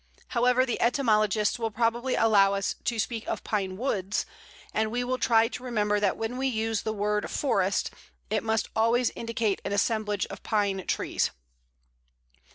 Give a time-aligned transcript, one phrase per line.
[0.29, 4.25] However, the etymologists will probably allow us to speak of Pine woods,
[4.73, 7.91] and we will try to remember that when we use the word forest
[8.31, 11.29] it must always indicate an assemblage of Pine trees.